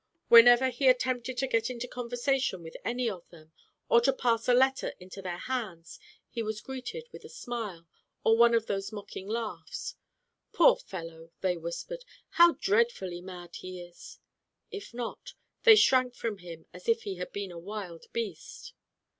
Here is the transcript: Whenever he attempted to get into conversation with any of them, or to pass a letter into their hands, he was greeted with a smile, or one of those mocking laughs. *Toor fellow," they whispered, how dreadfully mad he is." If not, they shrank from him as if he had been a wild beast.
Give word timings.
Whenever 0.29 0.71
he 0.71 0.87
attempted 0.87 1.37
to 1.37 1.45
get 1.45 1.69
into 1.69 1.87
conversation 1.87 2.63
with 2.63 2.75
any 2.83 3.07
of 3.07 3.29
them, 3.29 3.51
or 3.87 4.01
to 4.01 4.11
pass 4.11 4.47
a 4.47 4.53
letter 4.55 4.93
into 4.99 5.21
their 5.21 5.37
hands, 5.37 5.99
he 6.27 6.41
was 6.41 6.59
greeted 6.59 7.07
with 7.11 7.23
a 7.23 7.29
smile, 7.29 7.85
or 8.23 8.35
one 8.35 8.55
of 8.55 8.65
those 8.65 8.91
mocking 8.91 9.27
laughs. 9.27 9.97
*Toor 10.53 10.75
fellow," 10.77 11.29
they 11.41 11.55
whispered, 11.55 12.03
how 12.29 12.53
dreadfully 12.53 13.21
mad 13.21 13.57
he 13.57 13.79
is." 13.79 14.17
If 14.71 14.91
not, 14.91 15.35
they 15.65 15.75
shrank 15.75 16.15
from 16.15 16.39
him 16.39 16.65
as 16.73 16.89
if 16.89 17.03
he 17.03 17.17
had 17.17 17.31
been 17.31 17.51
a 17.51 17.59
wild 17.59 18.05
beast. 18.11 18.73